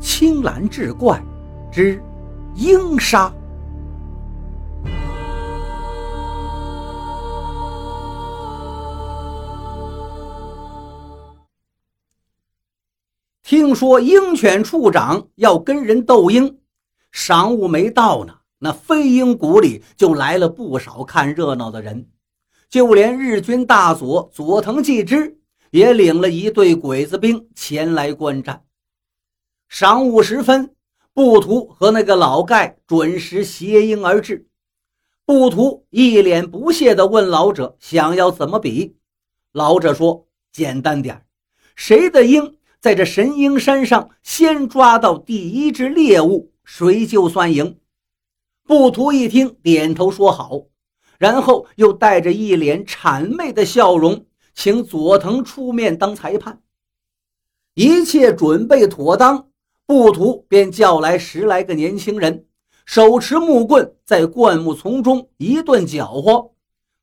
[0.00, 1.22] 青蓝志怪
[1.72, 2.02] 之
[2.54, 3.32] 鹰杀。
[13.42, 16.58] 听说鹰犬处长要跟人斗鹰，
[17.12, 22.08] 晌午没到呢，那飞鹰谷里就来了不少看热闹的人，
[22.68, 25.38] 就连日军大佐佐藤纪之
[25.70, 28.67] 也领了一队鬼子兵前来观战。
[29.70, 30.74] 晌午时分，
[31.12, 34.46] 布图和那个老盖准时携鹰而至。
[35.24, 38.96] 布图一脸不屑地问老者：“想要怎么比？”
[39.52, 41.24] 老者说：“简单点
[41.76, 47.80] 谁的鹰？”在这神鹰山上，先抓到第一只猎物，谁就算赢。
[48.62, 50.62] 布图一听，点头说好，
[51.18, 56.62] 然后又带着一脸谄媚的笑容，请佐藤出面当裁判。
[57.74, 59.48] 一切准备妥当，
[59.88, 62.44] 布图便叫来十来个年轻人，
[62.84, 66.52] 手持木棍，在灌木丛中一顿搅和。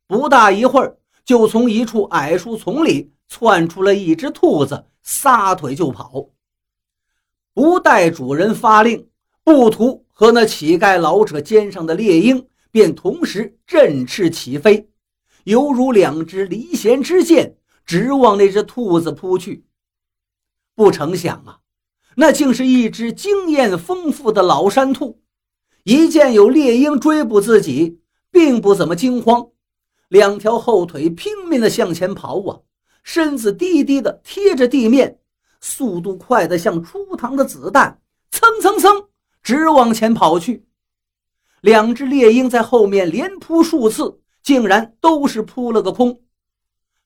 [0.05, 4.86] 不大一会儿，就从一处矮树丛里窜出了一只兔子。
[5.02, 6.30] 撒腿就跑，
[7.55, 9.08] 不待主人发令，
[9.44, 14.88] 布图和那乞丐老者肩上的猎鹰便同时振翅起飞，
[15.45, 19.66] 犹如两只离弦之箭，直往那只兔子扑去。
[20.75, 21.59] 不成想啊，
[22.16, 25.19] 那竟是一只经验丰富的老山兔，
[25.83, 27.99] 一见有猎鹰追捕自己，
[28.31, 29.47] 并不怎么惊慌，
[30.08, 32.59] 两条后腿拼命地向前跑啊。
[33.03, 35.19] 身子低低的贴着地面，
[35.61, 39.05] 速度快得像出膛的子弹，蹭蹭蹭
[39.43, 40.66] 直往前跑去。
[41.61, 46.21] 两只猎鹰在后面连扑数次，竟然都是扑了个空。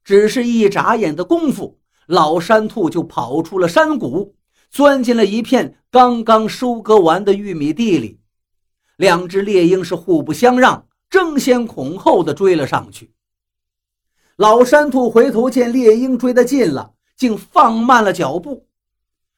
[0.04, 4.36] 只是一眨眼的功夫，老山兔就跑出了山谷，
[4.70, 8.20] 钻进了一片刚刚收割完的玉米地里。
[8.98, 13.12] 两只猎鹰是互不相让，争先恐后的追了上去。
[14.36, 18.68] 老山兔回头见猎鹰追得近了，竟放慢了脚步。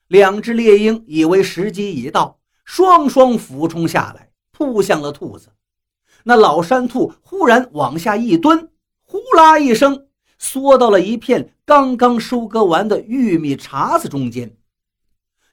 [0.08, 5.48] 两只猎鹰以为时机已到，双双俯冲下来，扑向了兔子。
[6.24, 8.68] 那老山兔忽然往下一蹲，
[9.02, 10.06] 呼啦一声，
[10.38, 14.56] 缩到了一片刚刚收割完的玉米茬子中间。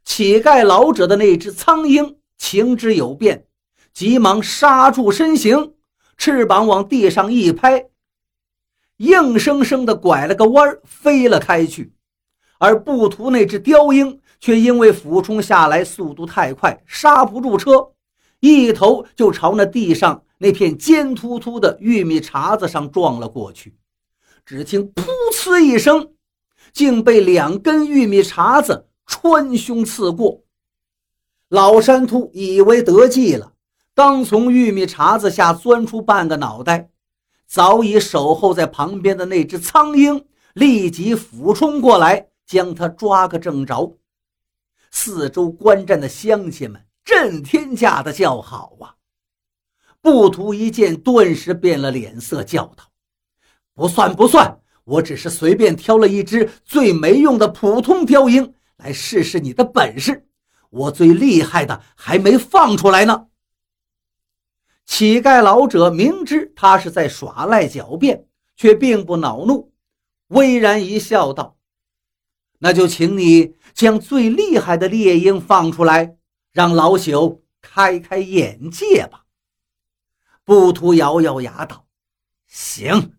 [0.10, 3.46] 乞丐老者的那只苍鹰情之有变，
[3.94, 5.76] 急忙刹住身形，
[6.18, 7.90] 翅膀往地上一拍。
[8.98, 11.94] 硬生生的拐了个弯飞了开去。
[12.58, 17.92] 而布图那只雕鹰却因为俯冲下来速度太快，刹不住车，
[18.40, 23.78] 一头就朝那地上那片尖突突的玉米茬子上撞了过去。
[24.44, 26.14] 只听“噗呲”一声，
[26.74, 30.44] 竟被两根玉米茬子穿胸刺过。
[31.48, 33.54] 老山兔以为得计了，
[33.96, 36.92] 刚从玉米茬子下钻出半个脑袋。
[37.48, 43.98] 早已守候在旁边的那只苍鹰立即俯冲过来，将他抓个正着。
[44.92, 48.94] 四周观战的乡亲们震天价的叫好啊！
[50.02, 52.84] 布图一见，顿时变了脸色，叫道
[53.74, 60.28] ：“不算不算，我只是随便挑了一只最没用的普通雕鹰来试试你的本事。
[60.72, 63.28] 我最厉害的还没放出来呢。”
[64.86, 68.26] 乞丐老者明知他是在耍赖狡辩，
[68.56, 69.72] 却并不恼怒，
[70.30, 71.58] 巍然一笑，道
[72.58, 76.18] ：“那就请你将最厉害的猎鹰放出来，
[76.52, 79.26] 让老朽开开眼界吧。”
[80.44, 81.86] 布图咬咬牙道
[82.50, 83.14] ：“行，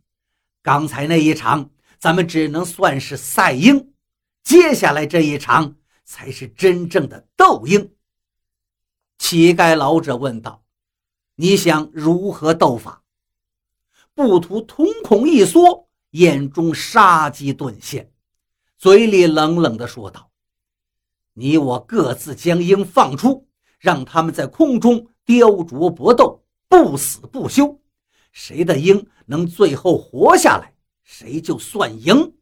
[0.63, 3.93] 刚才那一场咱们只能算是赛鹰，
[4.43, 7.93] 接下来这一场才是真正的斗鹰。”
[9.19, 10.65] 乞丐老者问道。
[11.37, 13.03] 你想如何斗法？
[14.13, 18.13] 布图瞳孔一缩，眼中杀机顿现，
[18.77, 20.31] 嘴里冷冷地说道
[21.33, 23.49] ：“你我各自将鹰放出，
[23.79, 27.81] 让他们在空中雕琢搏斗，不死不休。
[28.33, 32.35] 谁的鹰能最后活下来，谁就算赢。”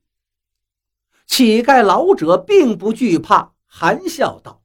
[1.29, 4.63] 乞丐老者并不惧怕，含笑道：“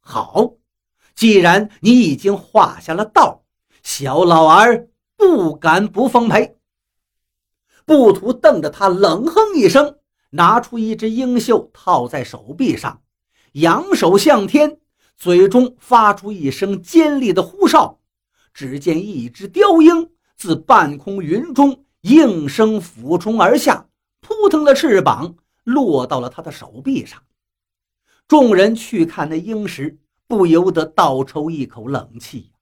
[0.00, 0.54] 好，
[1.14, 3.44] 既然你已经画下了道。”
[3.84, 6.56] 小老儿不敢不奉陪。
[7.84, 9.98] 布图瞪着他，冷哼一声，
[10.30, 13.02] 拿出一只鹰袖套在手臂上，
[13.52, 14.78] 扬手向天，
[15.16, 18.00] 嘴中发出一声尖利的呼哨。
[18.52, 23.86] 只见一只雕鹰自半空云中应声俯冲而下，
[24.20, 25.36] 扑腾的翅膀
[25.72, 27.22] 落到了他的手臂上。
[28.28, 32.52] 众人去看那鹰时，不由得倒抽一口冷气。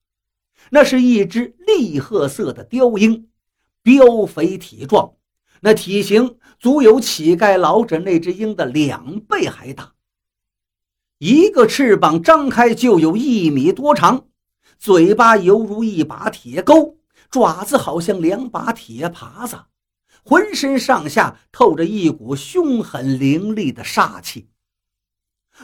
[0.70, 3.28] 那是一只栗褐色的雕鹰，
[3.84, 5.14] 膘肥体壮，
[5.60, 9.94] 那体型足有乞丐老者那只鹰的两倍还大。
[11.18, 14.26] 一个翅膀张开就有一米多长，
[14.78, 16.98] 嘴巴犹如一把铁钩，
[17.30, 19.58] 爪子好像两把铁耙子，
[20.28, 24.50] 浑身上下透着一股凶狠凌厉的煞气。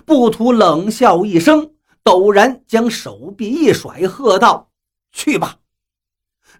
[0.06, 4.70] 布图冷笑一声，陡然将手臂一甩，喝道
[5.12, 5.58] ：“去吧！”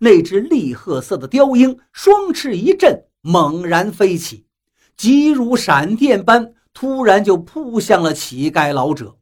[0.01, 4.45] 那只栗褐色的雕鹰双翅一震，猛然飞起，
[4.99, 6.53] 急如闪电般。
[6.75, 9.17] 突然就扑向了乞丐老者，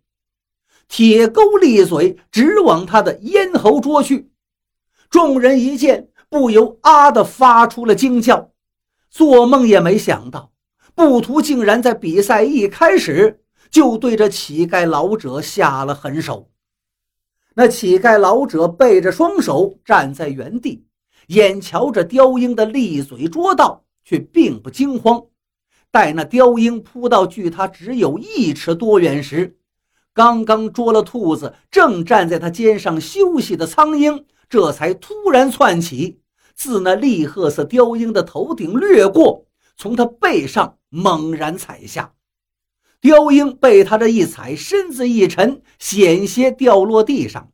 [0.88, 4.32] 铁钩利嘴直往他的咽喉捉去。
[5.10, 8.51] 众人一见，不由啊的发出了惊叫，
[9.12, 10.52] 做梦也没想到，
[10.94, 16.48] 布图竟然在比赛一开始就对着乞丐老者下了狠手。
[17.54, 20.86] 那乞丐老者背着双手站在原地，
[21.26, 25.22] 眼瞧着雕鹰的利嘴捉到，却并不惊慌。
[25.90, 29.58] 待那雕鹰扑到距他只有一尺多远时，
[30.14, 36.21] 刚刚捉了兔子，正站在他肩上休息的苍鹰，这才突然窜起，
[36.54, 39.46] 自那栗褐色雕鹰的头顶掠过，
[39.76, 42.14] 从他背上猛然踩下。
[43.00, 47.50] 雕鹰被他这一踩，身子一沉，险些掉落地上，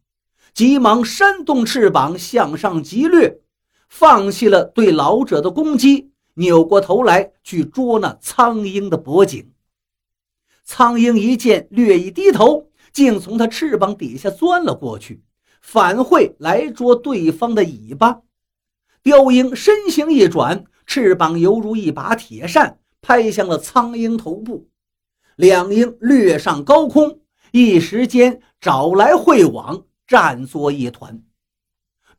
[0.52, 3.40] 急忙扇动翅膀向上急掠，
[3.88, 6.10] 放弃了对老者的攻击。
[6.34, 9.50] 扭过头来去捉那苍鹰的脖颈，
[10.62, 15.20] 苍鹰一见，略一低头，竟从他翅膀底下钻了过去，
[15.60, 18.20] 反会来捉对方的尾巴。
[19.08, 24.68] 雕鹰身形一转，翅膀犹如一把铁扇，拍向了苍鹰头部。
[25.36, 27.20] 两鹰掠上高空，
[27.50, 31.22] 一时间找来会往，战作一团。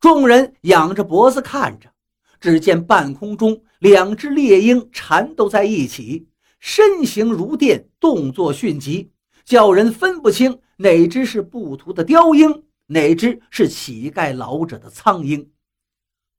[0.00, 1.88] 众人仰着脖子看着。
[2.40, 6.26] 只见半空中两只猎鹰缠斗在一起，
[6.58, 9.12] 身形如电，动作迅疾，
[9.44, 15.48] 叫人分不清哪只是不图的雕鹰，哪只是乞丐老者的苍鹰。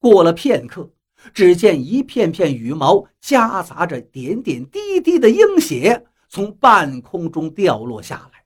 [0.01, 0.89] 过了片刻，
[1.31, 8.43] 只见一片片羽毛夹杂着点点滴滴的鹰血从半空中掉落下来，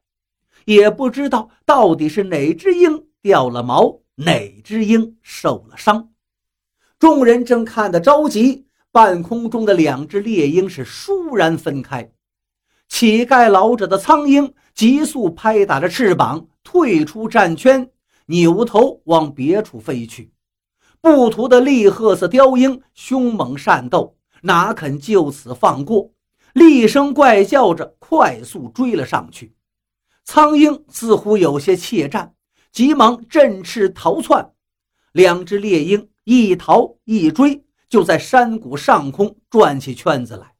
[0.65, 6.09] 也不知道到底是哪只鹰掉了毛，哪只鹰受了伤。
[6.99, 12.11] 众人正看得着急，半空中的两只猎鹰是倏然分开。
[12.89, 17.89] 乞丐老者的苍鹰急速拍打着翅膀，退出战圈，
[18.25, 20.33] 扭头往别处飞去。
[21.05, 26.09] 不图的栗褐色雕鹰凶猛善斗，哪肯就此放过？
[26.53, 29.53] 厉声怪叫着，快速追了上去。
[30.23, 32.33] 苍鹰似乎有些怯战，
[32.71, 34.53] 急忙振翅逃窜。
[35.11, 36.09] 两只猎鹰。
[36.23, 40.53] 一逃一追，就在山谷上空转起圈子来。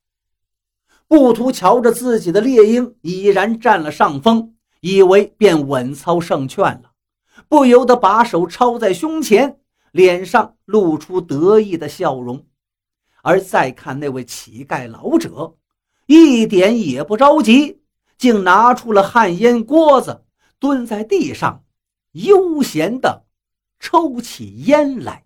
[1.07, 6.91] 布图瞧着自己的猎鹰已然占了上风，以为便稳操胜券了，
[7.49, 9.57] 不由得把手抄在胸前，
[9.95, 12.45] 脸上露出得意的笑容。
[13.23, 15.55] 而再看那位乞丐老者，
[16.05, 17.81] 一点也不着急，
[18.17, 20.25] 竟拿出了旱烟锅子，
[20.59, 21.63] 蹲在地上，
[22.11, 23.25] 悠闲地
[23.79, 25.24] 抽起烟来。